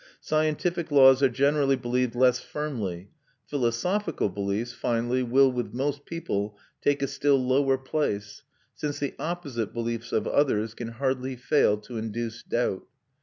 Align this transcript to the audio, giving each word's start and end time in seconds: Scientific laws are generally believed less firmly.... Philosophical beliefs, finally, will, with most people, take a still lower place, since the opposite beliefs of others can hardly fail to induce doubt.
Scientific 0.19 0.89
laws 0.89 1.21
are 1.21 1.29
generally 1.29 1.75
believed 1.75 2.15
less 2.15 2.39
firmly.... 2.39 3.11
Philosophical 3.45 4.29
beliefs, 4.29 4.73
finally, 4.73 5.21
will, 5.21 5.51
with 5.51 5.75
most 5.75 6.07
people, 6.07 6.57
take 6.81 7.03
a 7.03 7.07
still 7.07 7.37
lower 7.37 7.77
place, 7.77 8.41
since 8.73 8.97
the 8.97 9.13
opposite 9.19 9.73
beliefs 9.73 10.11
of 10.11 10.25
others 10.25 10.73
can 10.73 10.87
hardly 10.87 11.35
fail 11.35 11.77
to 11.77 11.97
induce 11.97 12.41
doubt. 12.41 12.87